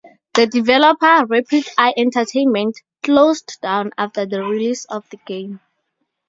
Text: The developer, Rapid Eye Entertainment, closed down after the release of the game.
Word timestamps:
The 0.33 0.47
developer, 0.47 1.27
Rapid 1.27 1.65
Eye 1.77 1.93
Entertainment, 1.95 2.81
closed 3.03 3.59
down 3.61 3.91
after 3.99 4.25
the 4.25 4.41
release 4.43 4.85
of 4.85 5.07
the 5.11 5.17
game. 5.17 5.59